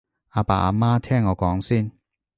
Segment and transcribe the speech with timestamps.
[0.29, 1.91] 阿爸阿媽聽我講先